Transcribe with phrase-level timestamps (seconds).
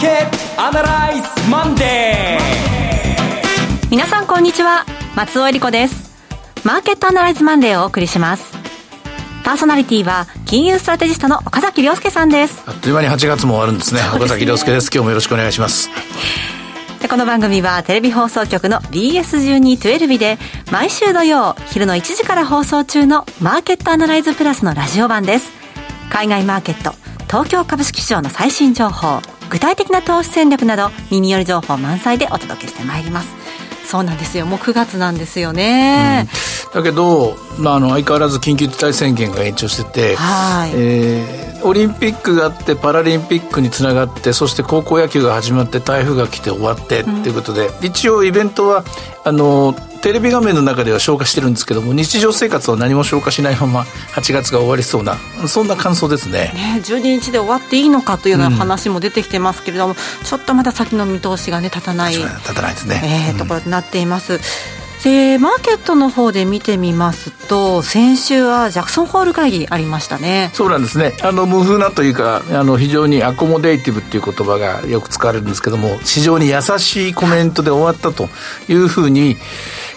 [0.00, 4.86] ーケットアナライズマンデー皆さんこんにちは。
[5.14, 6.16] 松尾英里子です。
[6.64, 8.54] マーケットアナライズマンデーをお送りします。
[9.44, 12.62] パーソナリティは金融ストラテジストの岡崎良介さんです。
[12.66, 14.90] あっという間に8月も終わるんですね、ね、岡崎良介です。
[14.90, 15.90] 今日もよろしくお願いします。
[17.06, 20.38] この番組はテレビ放送局の BS1212 で
[20.72, 25.52] 毎週土曜昼の1時から放送中のマーケットアナライズプラスのラジオ版です。
[26.08, 26.94] 海外マーケット
[27.26, 33.28] 東京株式市場の最新情報具体的な投資戦略など耳寄り情報満載でお届けしてまいります。
[33.84, 34.46] そうなんですよ。
[34.46, 36.28] もう9月なんですよね、うん、
[36.72, 40.72] だけど、まあ、あの相変わらず緊急事態宣言が延長してて、はい。
[40.74, 48.84] えー、オリンピックがあってパラリンピックにつながってそして高校野球が始まって台風が来て終わってっていうことで、うん、一応イベントは
[49.24, 53.80] あのテレビ画面の中では消化してるんですけども日常生活は何も消化しないまま
[54.14, 56.52] 8月が終わりそうなそんな感想ですね。
[56.54, 64.40] ね12日で終わっていいのかというような話も出てきてますけれども、うん、ちょっとまだ先の見通しがね立たない立たないですね、えー、ところになっています、
[65.04, 70.50] でマーケットの方で見てみますと先週はジャクソンホール会議ありましたね。
[70.52, 71.14] そうなんですね。
[71.22, 78.28] あの無風なというかあの非常にアコモデイティブっていう言葉がよく使われるんですけども非常に優しいコメントで終わったと
[78.68, 79.36] いうふうに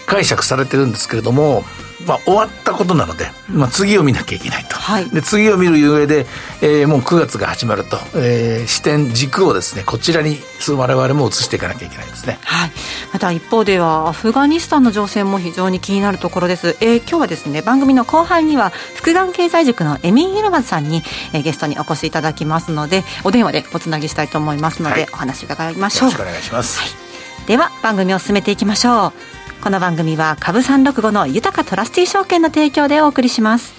[0.06, 1.64] 解釈されてるんですけれども
[2.06, 6.26] まあ、終わったことなので、まあ、次を見なきゃいけないと、はい、で次を見る上で、
[6.60, 10.36] えー、もう9月が始まると、えー、視点軸をですねこちらに
[10.68, 12.70] 我々も移していかなきゃいけないですね、はい、
[13.10, 21.00] また一方ではアフガニスタンの情勢も非常に気になるところです、えー、今日はですね番組の後半には福眼経済塾のエミン・ユルマズさんに、
[21.32, 26.10] えー、ゲストにお越しいただきますのでお電話でおつなぎしたいと思いますので、はい、お話伺いましょう。
[26.10, 29.12] よろしくお願いします、はい、では番組を進めていきましょう。
[29.64, 33.72] この番組は株三六五の豊トラスティ証券の提供でお送りします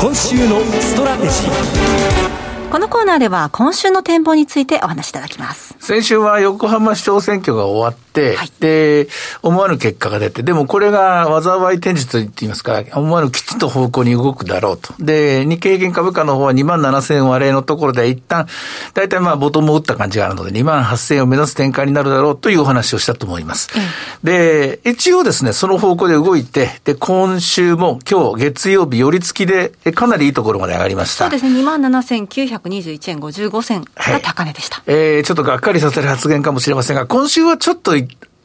[0.00, 5.76] 今週のストラテジーこのコーナーでは今週の展望についてお話しいただきます。
[5.78, 9.08] 先週は横浜市長選挙が終わって、はい、で、
[9.42, 14.94] 思わぬ結果が出て、でもこれが災い転じと言っていますか、思わぬ吉と方向に動くだろうと。
[14.98, 18.46] で、日経平均株価の方は2万7000割れのところで一旦、
[18.94, 23.68] 大体まあボトムを打った感じがあるので、2万8000を目指す展開になるだろうというお話をしたと思います。
[23.74, 31.24] うん、で、一応ですね、その方向で動いて、で、今週も今日月曜日寄り付きで、かなりいいところまで上がりました。
[31.24, 34.76] そうですね、2万7900 421円55銭が高値でした。
[34.76, 37.96] はい、えー、ちょっとがっかりさせる発言かもしれませんが、今週はちょっと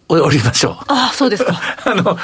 [0.08, 0.74] 降りましょう。
[0.88, 1.60] ああ、そうですか。
[1.84, 2.18] あの、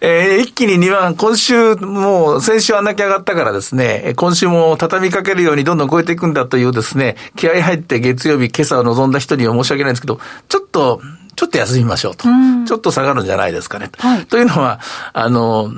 [0.00, 10.18] えー、一気に2万、今週もう先週あんだけ上がったからですね、今週も畳みかけるようにどんどん超えていくんだというですね、気合入って月曜日今朝を望んだ人には申し訳ないんですけど、
[10.48, 11.00] ちょっと、
[11.36, 12.28] ちょっと休みましょうと。
[12.28, 13.90] うちょっと下がるんじゃないですかね。
[13.98, 14.80] はい、というのは、
[15.12, 15.70] あの、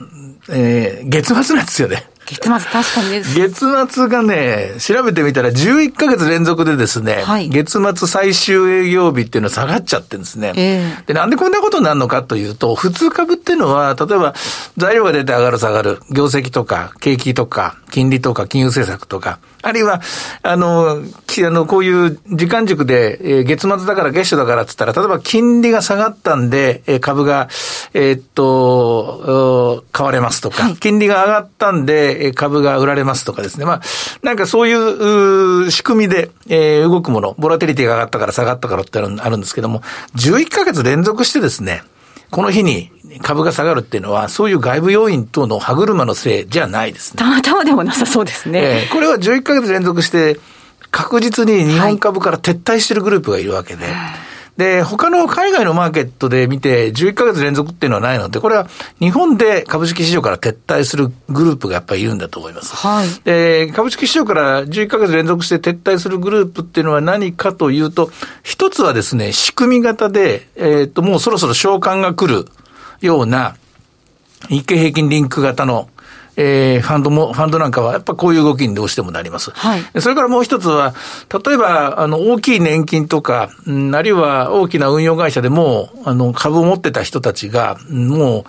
[0.48, 2.08] えー、月末なんですよね。
[2.26, 3.34] 月末確かにです。
[3.36, 10.52] 月末がね、調べてみたら11ヶ月連続でですね、はい、月末最終営業日っていうのは下がっちゃってるんですね。
[10.56, 14.34] えー、で、なんでこんなことになるのかというと、普通株っていうのは、例えば
[14.76, 20.00] 材料が出て上がる下がる、業績とか、景気とか、金利とか、金融政策とか、あるいは、
[20.42, 27.48] あの、あの、こういう時間軸で、えー、月末だから月初だからって言ったら、例えば金利が下がったんで、えー、株が、
[27.94, 33.64] えー、っと、買われますとか、はい、金利が上がったんで、え株が売られますとかですね。
[33.64, 33.82] まあ、
[34.22, 34.74] なんかそうい
[35.66, 39.82] う仕組みで、えー、動くもの、ボラテリティが上がったから下がったからってあるんですけども、
[40.16, 41.82] 11ヶ月連続してですね、
[42.30, 42.90] この日に
[43.22, 47.18] 株が下がるっていうのは、そういう外部要因等の歯車のせいじゃないですね。
[47.18, 48.84] たまたまでもなさそうですね。
[48.84, 50.40] えー、これは11ヶ月連続して、
[50.90, 58.68] 確実に日本株から撤退しているグループがいるわけで、はいで、他の海外のマーケットで見て、11ヶ月連続っていうのはないので、これは
[59.00, 62.76] 日本で株式市場から撤退するグループがやっぱりいるんだと思います。
[62.76, 63.08] はい。
[63.24, 68.10] で、株式市場から11ヶ月連続して撤退するグループっていうのは何かというと、
[68.42, 72.46] 一つはですね、仕組み型で、えっ、ー、と、もうそろそろ償還が来る
[73.00, 73.56] ような、
[74.48, 75.88] 日経平均リンク型の
[76.36, 79.50] えー、ファンドも、ファンドなんかはやっぱこういう動きにどうしてもなります。
[79.50, 80.00] はい。
[80.00, 80.94] それからもう一つは、
[81.44, 88.46] 例えば、あの、大きい年金とか、うん、あるいは大きな運用会社でも、あの、株を持ってた人たちが、も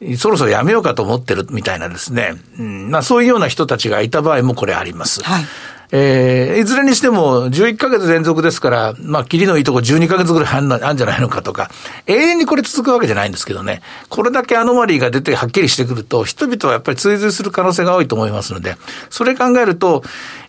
[0.00, 2.34] う、そろそろやめようかと思ってるみたいなですね。
[2.58, 5.22] うん、まあそういうような人たちがいた場合もこれあります。
[5.22, 5.44] はい。
[5.92, 11.70] えー、いずれにしても11ヶ月連続ですから、まあ、切りのいいとこ12ヶ月ぐらいあるんじゃないのかとか、
[12.06, 18.76] 永遠にこれ続くわけじゃないんですけどね、これだけアノマリーが出てはっきりしてくると、人々はやっぱり追随する可能性が多いと思いますので、
[19.10, 20.02] それ考えると、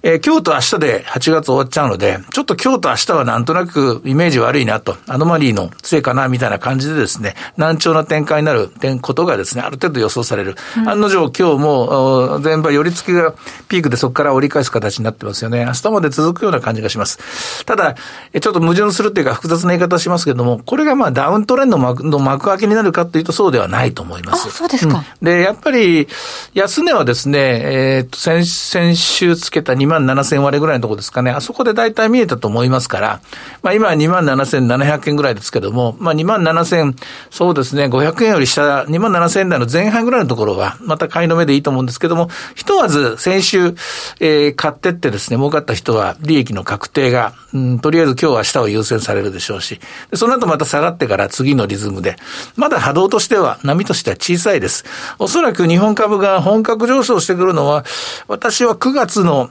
[0.07, 8.69] えー、今日と明日で8月終わっちゃうので、ちょっと今日と明日はなんとなくイメージ悪いなと、アノマリーのせいかなみたいな感じでですね、難聴な展開になる
[9.02, 10.57] ことがですね、ある程度予想される。
[10.78, 13.34] うん、案の定今日も、全場寄り付きが
[13.68, 15.66] ピークでそこから折り返す形になってますよね。
[15.66, 17.66] 明日まで続くような感じがします。
[17.66, 24.50] ただ、ちょっと矛盾するっていうか複雑な言い方しますけれども、これがまあダウントレンドの幕開けになるかというとそうではないと思います。
[24.50, 25.04] あ、そうですか。
[25.19, 26.08] うん、で、やっぱり、
[26.54, 33.21] 安値はですね、えー、先、先週つけた2万7000割ぐらいのところですかね、あそこで大体見えたと思いますから、
[33.62, 36.95] まあ今は2万7千700円ぐらいですけども、まあ2万7000、
[37.30, 43.75] そうですね、500円より下、2万7000円台の前半ぐらいのところは、また買いの目でいいと思うんですけども、ひとまず先週、
[44.19, 49.80] えー、買ってってですね、儲かった人は利益の確定が、うん、とりあえず今日明日は優先されるでしょうし、
[50.13, 52.15] その後また下がってから次のリズムで、
[52.56, 54.86] まだ波動としては、波としては小さいです。
[55.19, 57.86] おそらく日本株が本格上昇してくるのは、
[58.27, 59.50] 私は9月の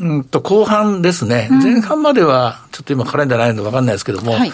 [0.00, 1.48] うんと、後半ですね。
[1.50, 4.52] うん、前半までは、ちょっと今カレンダーないのでわかんないですけども、はい、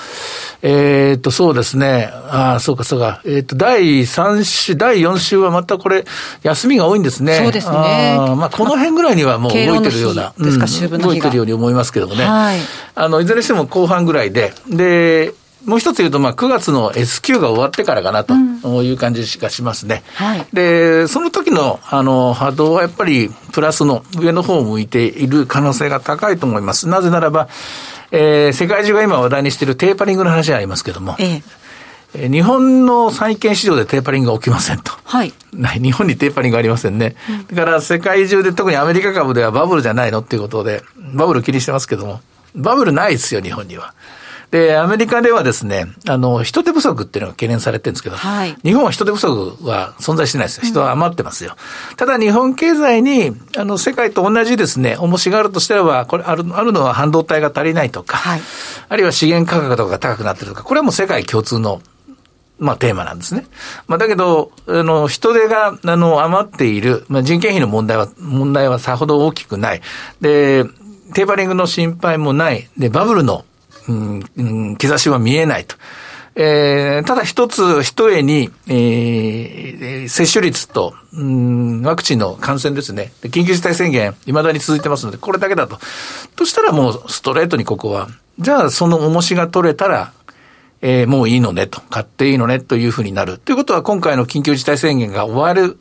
[0.62, 2.10] えっと、そうですね。
[2.28, 3.22] ああ、そうか、そうか。
[3.24, 6.04] えー、っと、第3週、第4週はまたこれ、
[6.42, 7.36] 休みが多いんですね。
[7.36, 8.16] そうですね。
[8.18, 12.24] あまあ、この辺ぐらいにはもう動いてるような、動いてるように思いますけどもね。
[12.24, 12.58] はい。
[12.94, 15.32] あの、いずれにしても後半ぐらいで、で、
[15.64, 18.34] もう一つ言うと、まあ、9月の S q が終わってからかなと
[18.82, 20.02] いう感じがしますね。
[20.18, 26.88] うん、はい、で、その時の、あの、波動はやっぱり、プラスの上の方を向いている可能性が高いと思います。
[26.88, 27.48] なぜならば、
[28.10, 31.42] えー、世界中が今話題にしているテーパリングの話がありますけども、え
[32.14, 34.92] え、日本の債券市場でテーパリングが起きませんと。
[35.04, 35.32] はい。
[35.52, 37.14] 日本にテーパリングありませんね。
[37.28, 40.82] うん、だから世界中で特にアメリカ株ではバブルじゃないのっていうことで、
[41.14, 42.20] バブル気にしてますけども、
[42.54, 43.94] バブルないですよ、日本には。
[44.50, 50.64] で、アメリカではですね、あの、人手不足っていうのが懸念されてるんですけど、はい、日本は人手不足は存在してないですよ。
[50.64, 51.56] 人は余ってますよ。
[51.90, 58.42] うん、ただ日本経済に、あの、世界と同じですね、重しがあるとしては、これ、ある、あるのは半導体が足りないとか、はい、
[58.88, 61.80] あるいは資源価格とかが高くなってるとか、これはもう世界共通の
[62.58, 63.46] まあ、テーマなんですね。
[63.86, 69.80] まあ、だけど、あの、人手が、あの、余っている、まあ、人件費の問題は、問題はさほど大きくない。
[70.20, 70.64] で、
[71.14, 72.68] テーパリングの心配もない。
[72.76, 73.46] で、バブルの
[73.90, 75.76] うん、兆しは見えないと。
[76.36, 83.12] えー、ただ一つ、一重に、えー、接種率と、うん、ワクチンの感染ですね。
[83.22, 85.78] 緊急事態宣言、未だに続いてますので、これだけだと。
[86.36, 88.08] としたらもうストレートにここは、
[88.38, 90.12] じゃあその重しが取れたら、
[90.82, 93.38] えー、もういいのねと、買っていいのねというふうになる。
[93.38, 95.78] ということは今回の緊急事態宣言が終わる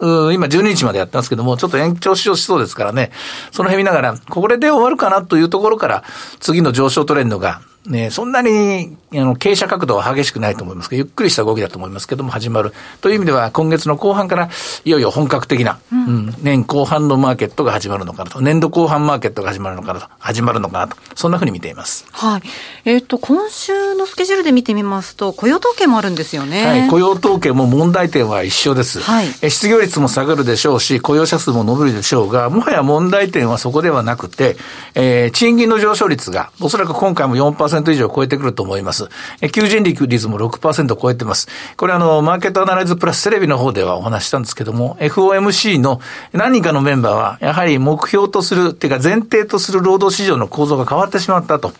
[0.00, 3.10] 今12日までやってますけども、ちょっと延長しようしそうですからね、
[3.52, 6.04] その辺見ながら、これで終わるかなというところから、
[6.40, 12.72] 次の上昇トレンドがね、そんなに、あの、傾斜角度は激しくないと思いますけど、ゆっくりした動きだと思いますけども、始まる。
[13.02, 14.48] という意味では、今月の後半から、
[14.86, 22.06] いよいよ本格的な、うん、うん、年後半のマーケットが始まるのかなと、年度後半マーケットが始まるのかなと、始まるのかなと、そんなふうに見ています。
[22.10, 22.42] はい。
[22.86, 26.66] えっ、ー、と、今週のスケジュールで見てみますと、雇用統計もあるんですよね。
[26.66, 29.00] はい、雇用統計も問題点は一緒です。
[29.00, 29.26] はい。
[29.42, 34.56] え失業率も下がるでしょうし、雇用者数も伸びるでしょうが、もはや問題点はそこではなくて、
[34.94, 39.08] えー、賃金の上昇率が、おそらく今回も4%以上超えてくると思います。
[39.40, 41.48] え求人率も6%超えてます。
[41.76, 46.00] これあの、マーケットアナライズプラステレビの方ではお話したんですけども、FOMC の
[46.32, 51.72] 何人かのメンバーは、やはり目標とする、っていうか前提とする労働市場の構造が変わってしまったと。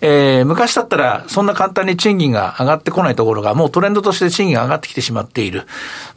[0.00, 5.66] えー、昔だったら、そんな簡単に賃金が上がってこないところが、もうトレンドとして賃金が上がってきてしまっている。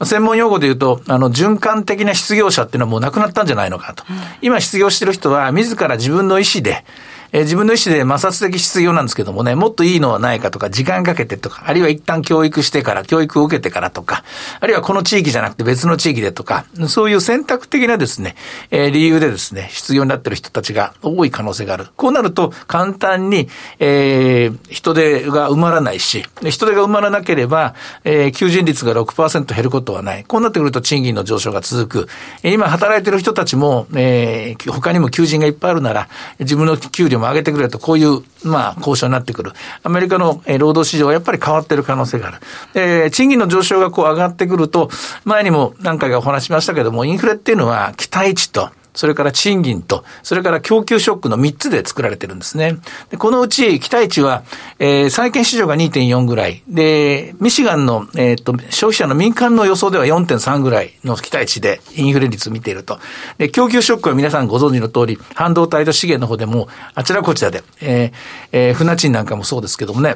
[0.04, 4.04] 専門用語で言うと、あの、循環的な失業者っていうのはもうなくなったんじゃないのかと。
[4.42, 6.84] 今失業してる人は、自ら自分の意思で、
[7.32, 14.24] えー、自分の意思で摩擦的失業なんですけどもね、もっといいのはないかとか、時間かけてとか、あるいは一旦教育してから、教育を受けてからとか、
[14.60, 18.36] あるいはこの地域じゃなくて別の地域でとか、そういう選択的なですね、
[18.72, 21.88] えー、理由でですね、失業になってる人たちが多い可能性がある。
[21.96, 30.24] こうなると、簡単に、えー、人手が埋まらないし、人手が埋まらなければ、えー、求人率が6%減ることはない。
[30.24, 32.08] こうなってくると賃金の上昇が続く。
[32.44, 36.10] 今働いてる人たちも、えー、他にも求人がいっぱいあるなら、
[36.40, 39.52] 自分の給料も上げてくれと、こういう、まあ、交渉になってくる。
[39.84, 42.38] アメリカの労働市場はやっぱり変わってる可能性がある。
[42.74, 44.90] で、賃金の上昇がこう上がってくると、
[45.26, 52.78] 前にも何回かお話しましたけども、インフレっていうのは期待値と、それから賃金と、それから供給ショックの3つで作られてるんですね。
[53.10, 54.44] でこのうち期待値は、
[54.80, 56.64] えー、債券市場が2.4ぐらい。
[56.68, 63.00] で、ミシガンの、えっ、ー、と、消費者の民間の予想では4.3ぐらいの期待値でインフレ率を見ていると。
[63.38, 68.12] で、供給ショックは皆さんご存知の通り、半導体と資源の方でも、あちらこちらで、えー、
[68.52, 70.16] えー、船賃なんかもそうですけどもね、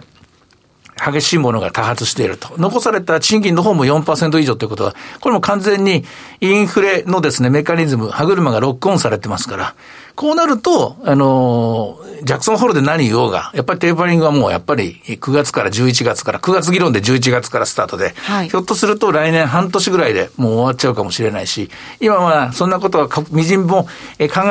[0.96, 2.54] 激しいものが多発していると。
[2.58, 6.06] 残された賃金の方も4%以上ということは、これも完全に
[6.42, 9.76] インフレのですね、メカニズム、歯車がロックオンされてますから、
[10.16, 21.70] こうなると、あの、ジャクソンホールで何言おうが、やっぱりテーパリングはもうやっぱり9月から11月から、9月議論で11月からスタートで、はい、ひょっとすると来年半年ぐらいでもう終わっちゃうかもしれないし、
[22.00, 23.90] 今はそんなことはみじんも考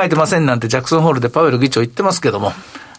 [0.02, 2.52] えてませんなんてジャクソンホールでパウエル議長言ってますけども、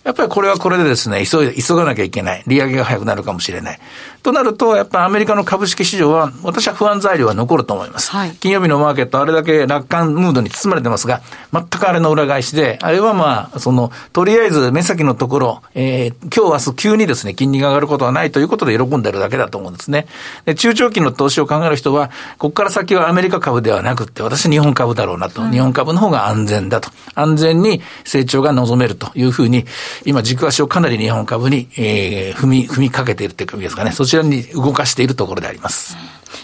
[0.03, 2.43] やっぱりこれはこれでですね、急いで、急がなきゃいけない。
[2.45, 3.79] 利上げが早くなるかもしれない。
[4.23, 8.09] となると、やっぱりアメリカの株式市場は、私は不安材料は残ると思います。
[8.09, 20.07] はい、金曜日のマーケット、あれだけ楽観ムードに包まれてますが、全くあれの裏返しで、あれはまあ、その、とりあえず目先のところ、えー、今日明日急にですね、金利が上がることはないということで喜んでるだけだと思うんですね。
[20.45, 26.89] で中長期の投資を考える人は、ここから先はアメリカ株ではなくて、私日本株だろうなと、うん、日本株の方が安全だと。
[27.15, 29.65] 安全に成長が望めるというふうに、
[30.05, 35.97] 今軸足をかなり日本株に、えー、踏み、踏みかけているというかですかね、そちらに動かしているところであります。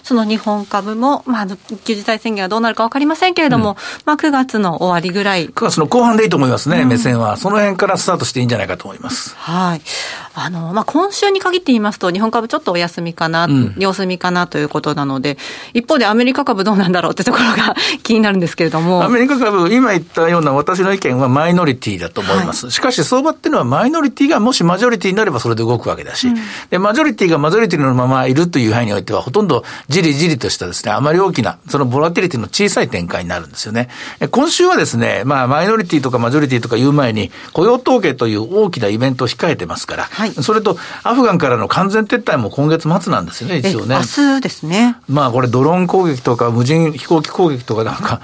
[0.03, 5.47] その日本株も、まあ、緊急事態宣言はどうなるか分かりませんけれども、うん、まあ、9月の終わりぐらい。
[5.47, 7.37] 9月の後半でいいと思いますね、うん、目線は。
[7.37, 9.35] その辺からスタートしていいんじゃないかと思います。
[9.37, 9.81] はい。
[10.33, 15.37] あの、まあ、今週に限って言いますと、日本株ちょっとお休みかな、うん、様子見かなということなので、
[15.73, 19.03] 一方でアメリカ株どうなんだろうってところが 気になるんですけれども。
[19.03, 22.67] アメリカ株、今言ったような私の意見はマイノリティだと思います。
[22.67, 26.35] はい、しかし、相場っていうのはマイノリティがもしマジョリティになればそれで動くわけだし、うん、
[26.69, 33.89] で、マジョリティがマジョリティのままいるという範囲においては、ほとんどじりじりとしたですね、あまり大きな、そのボラティリティの小さい展開になるんですよね。
[34.31, 43.95] 今週はですね、まあ、マイノリティとかマジョリティとか言う前に、雇用統計という大きなイベントを控えてますから、はい、それと、アフガンからの完全撤退も今月末なんですよね、一応ね。
[43.95, 44.01] 明
[44.37, 44.97] 日ですね。
[45.07, 48.21] まあこれドローン攻撃とか無人飛行機攻撃とかなんか、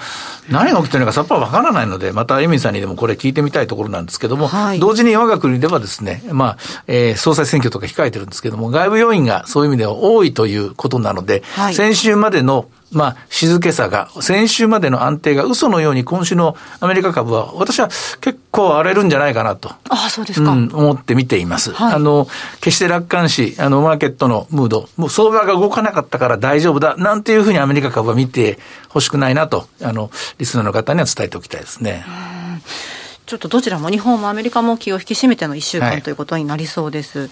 [0.50, 6.58] 何が起きてるのかさっぱりわからないので、またエミンさんにでもこれ聞いてみたいところなんですけども、はい、同時に我が国ではですね、まあ、
[6.88, 17.90] えー、総裁選挙とか控えてるんですけども、外部要因がそういう意味では多いということなので、はい、先週までのまあ、静けさが、先週までの安定が嘘のように今週のアメリカ株は、私は
[18.22, 19.70] 結構荒れるんじゃないかなと。
[19.90, 20.52] ああ、そうですか。
[20.52, 21.74] うん、思って見ています。
[21.74, 22.26] はい、あの、
[22.62, 32.06] 決して楽観視、あの、マーケットのムード、もう相場が動かなかったから大丈夫だ、なんていうふうにアメリカ株は見てほしくないなと、あの、リスナーの方には伝えておきたいですね。
[33.26, 37.30] ちょっとどちらも日本もアメリカも気を引き締めての1週間、はい、ということになりそうです。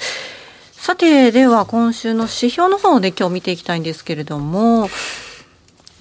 [0.83, 4.89] さて、では今週の指標の方で今日見ていきたいんですけれども、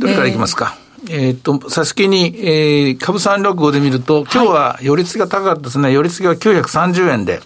[0.01, 0.77] どれからいきますか？
[1.09, 5.93] えー、っと、先に、えー、株365で見ると、今日は寄り付きが高かったですね。
[5.93, 7.41] 寄り付きは930円で、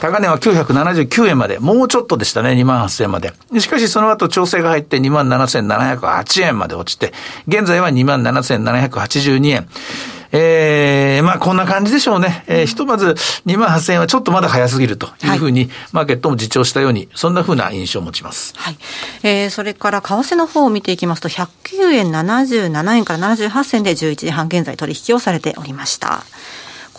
[0.00, 3.34] 高値は979円まで、もうちょっとでしたね、2万8000円まで。
[3.60, 7.12] しかしその後調整が入って2万7708円まで落ちて、
[7.46, 9.68] 現在は2万7782円。
[10.32, 12.44] ええー、まあこんな感じでしょうね。
[12.46, 18.54] えー、ひとまず2万8000円はちょっとまだ早すぎるというふうに、マーケットも自重したように、そんなふうな印象を持ちます。
[18.56, 18.78] はい。
[19.22, 26.24] えー、それから為替の方を見ていきますと、109円77円から78銭で11時半現在取引をされておりました。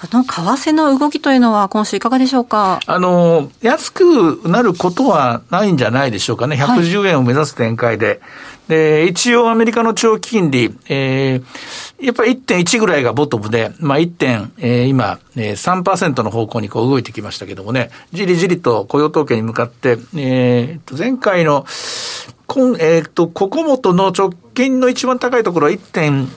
[0.01, 2.79] この為替の動きというのは、今週いかがでしょうか？
[2.87, 6.55] あの、安くなることはないんじゃないでしょうかね。
[6.55, 8.07] 110円を目指す展開で。
[8.07, 8.19] はい
[8.71, 21.65] で、一応アメリカの長期金利、えー、やっぱり1.1ぐらいがボトムで、まあ1点、えー、今、えー、3%の方向にこう動いてきましたけどもね、じりじりと雇用統計に向かって、えー、前回の、
[22.47, 26.27] こんえっ、ー、と、ここもとの直近の一番高いところは1.1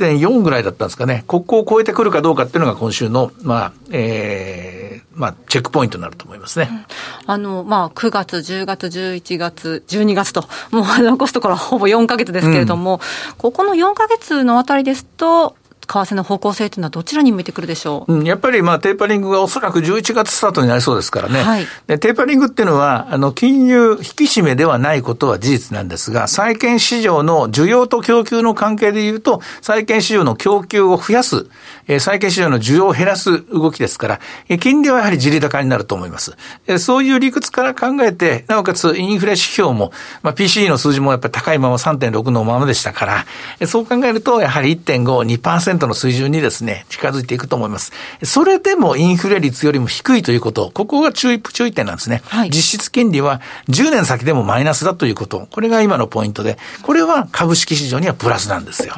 [0.00, 1.24] 1.4ぐらいだったんですかね。
[1.26, 6.68] ここを超えてくるかどうかっていうのが今週の、まあ、ええー、まあ、チェックポイントになると思いますね。
[6.70, 6.84] うん、
[7.26, 15.56] あの、まあ、9月、10月、11月、12月と、もう残すところはほぼ4か月ですけれども、うん、ここの4か月のあたりですと、
[15.90, 21.42] 為替の方向性というのはどちらに向いてくるでしょう、うん、やっぱりまあテーパリングがおそらく11月スタートになりそうですからね。
[21.42, 31.46] はい、でテーパリングっていうのは、あの、金融引き締めではないことは事実なんですが、債券市場の需要と供給の関係で言うと、債券市場の供給を増やす、
[31.86, 36.36] えー、債券市場の需要を減らす動きですから、えー、金利はやはり地利高になると思います。
[36.66, 39.92] えー、そういう理屈から考えて、なおかつインフレ指標も、
[40.22, 43.24] まあ、PCE の数字もやっぱり高いまま3.6のままでしたから、
[43.58, 47.92] えー、そう考えると、やはり1.5、2%の水準にですね、近づいていくと思います。
[48.22, 52.22] それでもインフレ率よりも低いということ、ここが注意、注意点なんですね。
[52.26, 55.48] はい、実質金利は10年先でもマイナスだということ。
[55.50, 58.94] これが今のポイントで、これは株式市場にはプラスなんですよ。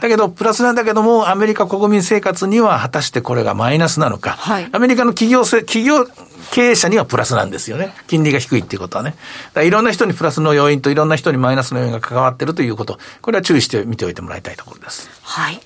[0.00, 4.30] だけど、プラスなんだけども、アメリカ国民生活には果たしてこれがマイナスなのか。
[4.38, 6.06] はい、アメリカの企業せ、企業
[6.50, 7.92] 経営者にはプラスなんですよね。
[8.06, 9.16] 金利が低いっていうことはね。
[9.62, 12.98] いろんな人にプラスの要因といろんな人にマイナスの要因が関わっているということ。
[13.20, 15.10] これは注意して見ておいてもらいたいところです。
[15.22, 15.60] はい。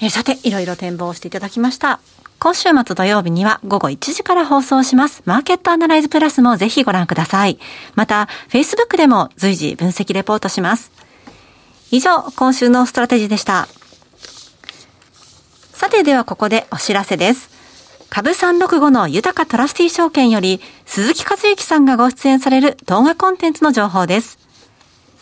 [0.00, 2.00] えー、さて、いろいろ展望していただきました。
[2.38, 5.22] 今週末土曜日には午後1時から放送します。
[5.24, 7.58] マーケットアナライズプラスもぜひご覧ください。
[7.94, 10.92] また、Facebook でも随時分析レポートします。
[11.90, 13.68] 以上、今週のストラテジーでした。
[15.72, 17.54] さて、ではここでお知らせです。
[18.10, 24.43] 株365の豊かトラスティ証券より鈴木和之さんがご出演される動画コンテンツの情報です。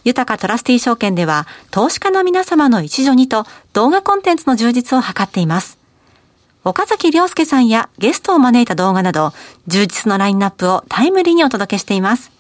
[0.05, 5.79] 豊かトラスティ証券では投資家の皆様の一助にと動画コンテンツの充実を図っています。
[6.65, 9.33] 岡崎良介さんやゲストを招いた動画など、
[9.67, 12.31] 充実のラインナップをタイムリーにお届けしています。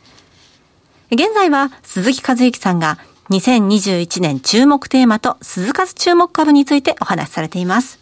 [1.10, 2.98] 現在は鈴木和之さんが
[3.30, 7.98] 2021年注目テーマと鈴数注目株についてお話しされています。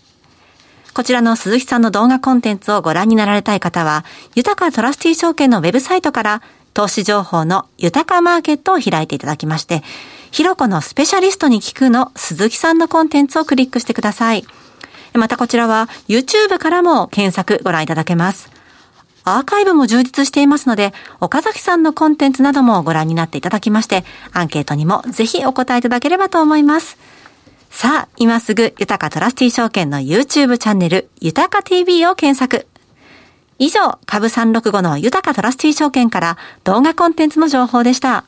[0.93, 6.43] こちらの鈴木さんの動画コンテンツをご覧になられたい方は、豊かトラスティ証券のウェブサイトから
[6.75, 9.83] 投資情報の豊かマーケットを開いていただきまして、
[10.31, 14.45] ひろこのスペシャリストに聞くの鈴木さんのコンテンツをクリックしてください。
[15.15, 18.51] またこちらは YouTube からも検索ご覧いただけます。
[19.25, 26.97] アーカイブも充実していますので、岡崎さんのコンテンツなどもご覧になっていただきまして、アンケートにもぜひお答えいただければと思います。
[27.71, 32.67] さあ、今すぐ、豊かトラスティ証券の YouTube チャンネル、豊か TV を検索。
[33.61, 38.25] 以上、株365の豊かトラスティ証券から動画コンテンツの情報でした。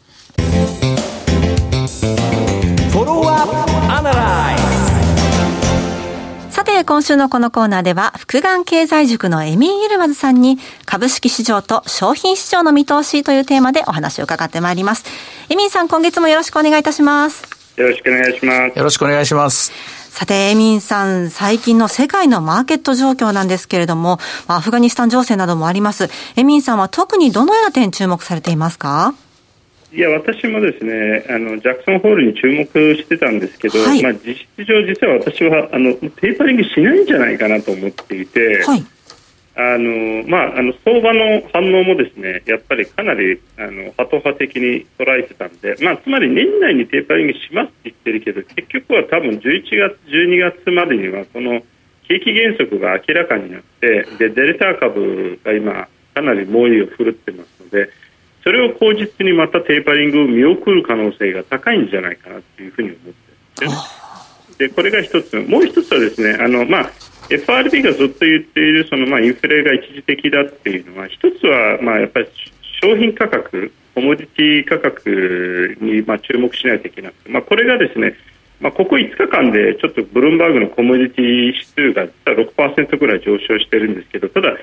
[6.51, 15.07] さて、今週のこのコーナーでは、福眼経済塾のエミー・ユルマズさんに、株式市場と商品市場の見通しというテーマでお話を伺ってまいります。
[15.49, 17.45] エミーさん、今月もよろしくお願いいたします。
[17.77, 18.77] よろしくお願いします。
[18.77, 20.02] よろしくお願いします。
[20.12, 26.11] さて、エミンさん、最近の世界のマーケット状況なんですけれども、アフガニスタン情勢などもあります。
[26.37, 29.14] エミンさんは特にどのような点注目されていますか？
[29.90, 32.64] いや私もですねあのジャクソンホールに注目
[32.95, 38.85] してたんですけど、はい、まあ、実質上、実は私はあのテーパリングしないんじゃないかなと思っていて、はい、
[39.55, 51.61] あのまあ、あの相場の反応もですねやっぱりかなりあのハト派的に捉えてたんで、まあ、つまり年内にテーパリングしますって言ってるけど結局は多分11月、12月までにはこの
[52.09, 57.91] 景気減速が明らかになってでデルタ株が今かなり猛威を振るってますので
[58.43, 64.69] それを口実にまたテーパリングを見送る可能性が高いんじゃないかなというふうに思ってるんですね。
[64.69, 66.91] でこれが一つもう一つはですねあの、まあ
[67.31, 72.29] FRB がずっと言っているそのまあインフレが一時的だっていうのは一つはまあやっぱり
[72.81, 78.15] 商品価格コモディティ価格にまあ注目しないといけなくて、まあ、これがですね、
[78.61, 84.57] まあ、ここ5日間でちょっとブルームバーグのコモディティ指数が実は6%ぐらい上昇してるんですけどただ、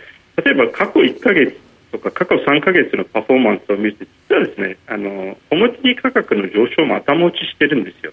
[0.43, 1.57] 例えば過去1か月
[1.91, 8.11] とか過去3か月のパフォーマンスを見ると実はですねあのコモディティ価格の上昇も頭打ちしてるんですよ、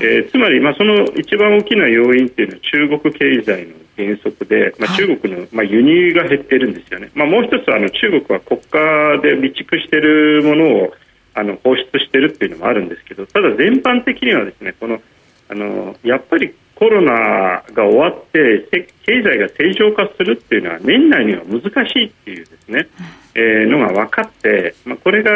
[0.00, 10.92] えー、つまり、まあ、その一番大きな要因っていうのは中国経済の減速で、まあ、中国の、まあ、輸入が減ってるんですよね、まあ、もう一つはあの中国は国家で備蓄しているものを
[11.34, 15.00] あの放出しているっていうのもあるんですけどただ全般的にはですねこの
[15.48, 22.88] あのやっぱりコロナが終わって経済が正常化するっていうのは年内には難しいっていうですね、
[23.34, 25.30] えー、のが分かって、まあ、これが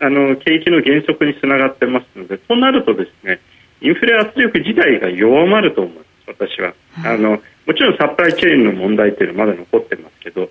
[0.00, 3.40] あの景気の減速につながってますのでとなるとですね
[3.82, 6.74] インフレ圧力自体が弱まると思います私は。
[7.04, 10.50] あのもちろんサプライチェーンの問題っていうのはまだ残ってますけど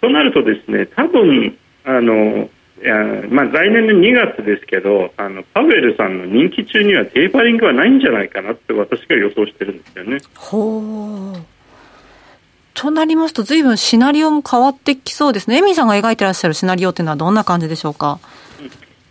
[0.00, 2.48] となるとですね多分あの
[3.30, 10.18] まあ、来年の2月ですけどあのパウエルさんの任期中にはテーパリングはないんじゃないかなって私が予想してるんですよね。
[10.36, 11.38] ほう。
[12.74, 18.20] となりますと、ずいぶんシナリオも変わってきそうですね、エミーさんが描いてらっしゃるシナリオというのは、どんな感じでしょうか？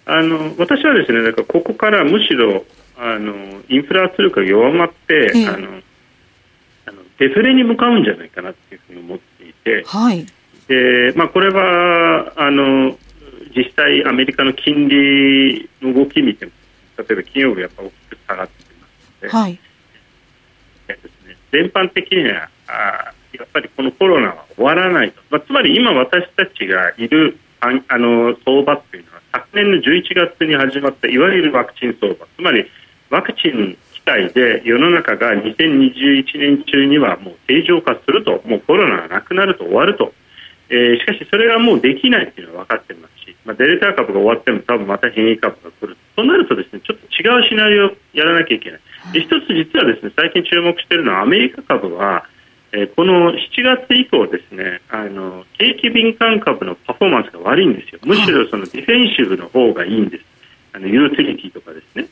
[0.05, 2.63] あの私はですねだからここからむしろ
[2.97, 3.33] あの
[3.67, 5.81] インフラ圧力が弱まって、ええ、あの
[6.85, 10.25] あのデフレに向かうんじゃないかなっていうふうに思っていて、はい。
[10.69, 12.97] でまあ、これはあの
[13.55, 16.51] 実際、アメリカの金利の動き見ても
[16.97, 19.59] 例えば金曜日やっぱ大きく下がってますので、はい。
[20.87, 32.25] ですね、全般的にはあやっぱりこのコロナは終わらないと、まあ、つまり今私たちがいるああの相場っていうのは昨年の11月に始まったいわゆるワクチン相場。
[32.35, 32.65] つまり
[33.09, 40.13] ワクチン機体で世の中が2021年中にはもう正常化するともうコロナがなくなると終わると
[40.69, 45.97] えー、しかしそれがもうできないというのは分かっていますし、まあ、デルタ株が終わっても多分また変異株が来る。
[46.15, 48.79] となるとですねちょっと違うシナリオをやらなきゃいけない。
[49.13, 52.25] で一つ実はですね最近注目しているのはアメリカ株は、
[52.73, 57.99] えー、この7月以降ですねあの景気敏感株のパフォーマンスが悪いんですよ。
[58.03, 60.25] むしろそのディフェンシブの方がいいんです。
[60.73, 62.07] あのユーティリティとかですね。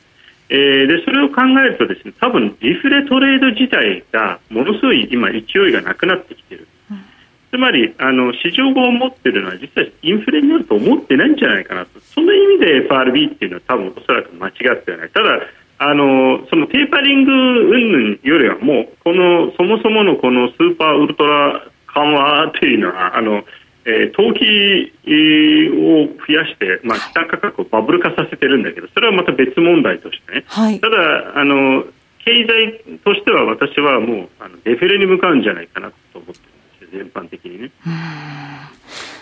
[0.48, 6.68] えー、でそれを考えるとですね多分ディフレトレード自体がものすごい今勢いがなくなってきている。
[7.50, 12.00] つまりあの市場が思っているのは実はインフレになると思ってないんじゃないかなと。
[12.00, 15.10] その意味で FRB っていうのは多分おそらく間違ってはない。
[15.10, 15.40] ただ
[15.78, 23.44] あのそのテーパリング云々よりはもうこのそもそものこのスーパーウルトラ緩和というのはあの、
[23.84, 30.96] えー、投機を増やして、まあ、資産価格をバブル化させてるんだけどそれはまた別問題としてね、はい、ただ
[31.36, 31.84] あの
[32.24, 36.55] 経済としては私はもうあのデフレに向かうんじゃないかなと思って
[36.86, 37.70] ですよ全般的にね。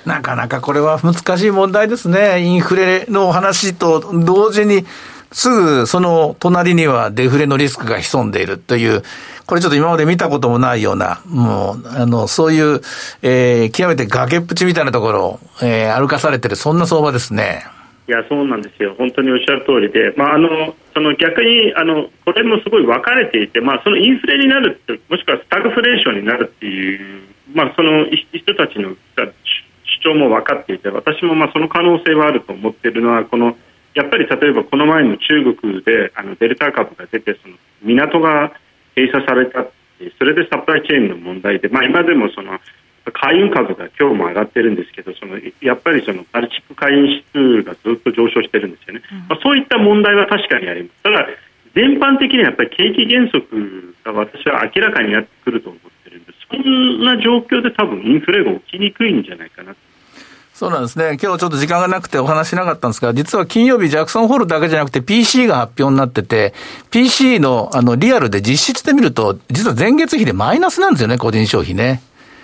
[0.06, 2.42] なかなかこれは難しい問題ですね。
[2.42, 4.84] インフレの話と同時に、
[5.32, 9.02] すぐその隣にはデフレのリスクが潜んでいるという、
[9.46, 12.80] これちょっと今まで見たこともないような、もう、あの、そういう、
[13.22, 17.64] えー、極めて崖っぷちみたいなところを、えー、歩かされてる、そんな相場ですね。
[18.06, 18.94] いや、そうなんですよ。
[18.96, 28.96] 本当におっしゃる通りで、まあ、あの、その逆に、あの、これもすごい分かれていて、まあ、そのインフレになるって、もしくはスタグフレーションになるっていう、まあ、その人たちの
[30.00, 33.56] 主張も分かっていて、私もまあその可能性はあると思っているのは、この、
[33.94, 38.52] やっぱり例えばこの前の中国であのデルタ株が出てその港が
[38.96, 39.66] 閉鎖された
[40.18, 42.58] それでサプライチェーンの問題で、まあ、今でもその
[43.12, 51.02] 海運株が今日も上がってるんですけどそのやっぱりそのバルチック海運指数がずっと上昇してるんですよね、うん、まあ、そういった問題は確かにあります。
[51.02, 51.28] ただ
[51.74, 55.93] 全般的にはやっぱり景気減速が私は明らかになってくると思ってる
[56.68, 59.74] んな状況で多分インフレが起きにくいんじゃないかな
[60.54, 61.18] そうなんですね。
[61.20, 66.54] 今日ちょっと時間がなくてお話しなかったんですが、実は金曜日ジャクソンホールだけじゃなくて PC が発表になってて、
[66.92, 72.02] PC のあのリアルで実質で見ると、実は前月比でマイナスなんですよね、個人消費ね。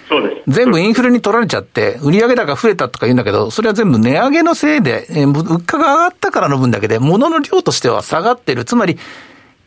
[0.08, 0.50] そうです。
[0.50, 8.64] 全部インフレに取られちゃって、売上高増えたとか言うんだけど、それは全部値上げのせいで、え物価が上がったからの分だけで、物の量としては下がってる。
[8.64, 8.98] つまり、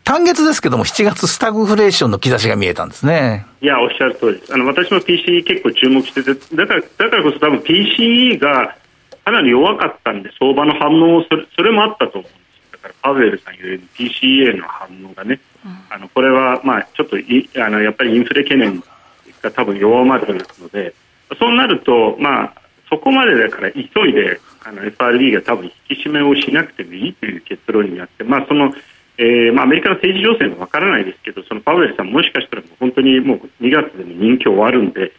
[0.04, 3.46] 単月ですけども、7月スタグフレーションの兆しが見えたんですね。
[3.62, 4.54] いや、おっしゃる通りです。
[4.54, 8.76] あの、私も PCE 結構注目してて、だから、だからこそ多分 PCE が
[9.24, 18.84] かなり弱かったんで、相場の反応それ、それもあったと思うんですだから、パウエルさん言うように PCA の反応がね、うん、あの、これは、まあ、ちょっとい、あの、やっぱりインフレ懸念
[19.42, 20.94] が多分弱まるので、
[21.40, 22.54] そうなると、まあ、
[22.90, 28.74] そこまでだから急いで、あの、FRB が多分引き締めをしなくてもいいという結論になって、まあ、その、
[29.18, 35.12] えーまあ、アメリカの政治情勢もわからないですけどそのパウエルさんもしかしたら本当にもう2月でも任期終わるんで、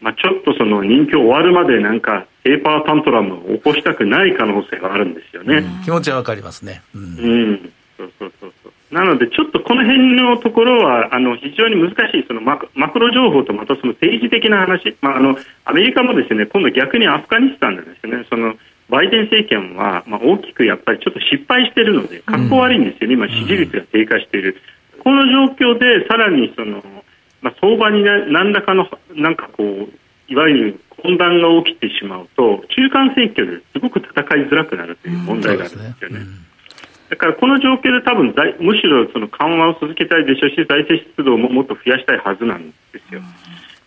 [0.00, 5.58] まあ、ちょっとその任期終わるまでなんかペーパータントラムを起こしたくない可能性があるんですよね。
[5.58, 6.82] うん、気持ちはわかりますね。
[6.94, 8.94] うん、うん、そうそうそうそう。
[8.94, 18.24] なので、ちょっとこの辺のところはあの非常に難しいそのマクマクロ情報とまたその政治的な話、まあ、あのアメリカもですね今度逆にアフガニスタンでですね。
[18.28, 18.54] その
[18.90, 24.56] バイデン政権は、まあ、大きくやっぱりちょっと失敗しているので、格好悪いんですよね、今、支持率が低下している、
[24.98, 26.82] この状況でさらにその、
[27.40, 29.88] まあ、相場に何らかのなんかこう、
[30.28, 36.26] いわゆる混乱が起きてしまうと、中間選挙ですごく戦いづらくなるという問題があるんですよね。
[37.10, 42.74] だからこの状況で多分むしろその緩和を続けたいでしょうし財政出動ももっと増やしたいはずなんで
[43.08, 43.20] すよ。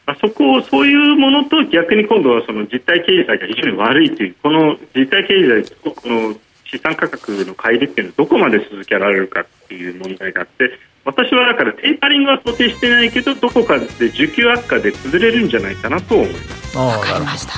[0.06, 6.36] まあ、そこをそういうものと逆に今度はその実体経済が非常に悪いというこの実体経済とこの
[6.66, 10.72] 資産価格の乖離っていうのはどこまで続けられるかっていう問題があって
[11.06, 16.78] 私はだからテーパリングは想定してないけどどこかで需給悪化で崩れるんじゃないかなと思います。
[16.78, 17.54] わかりました、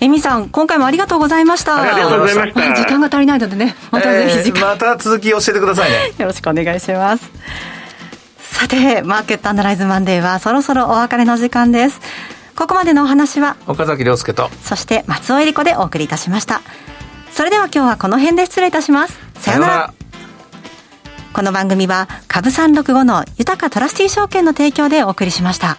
[0.00, 1.80] えみさん今回もありがとうございました。
[1.80, 6.12] ありがとうございました、時間が足りないのでねまたぜひえー、また続き教えてくださいね。
[6.20, 7.79] よろしくお願いします
[8.60, 11.98] さて、マーケットアナライズマンデーはそろそろお別れの時間です。
[12.54, 16.60] ここまでのお話は、岡崎亮介と、そして松尾恵理子でお送りいたしました。
[17.32, 19.18] それでは今日はこの辺で失礼いたします。
[19.36, 19.94] さようなら。
[21.32, 25.78] この番組は、株365の豊かトラスティ証券の提供でお送りしました。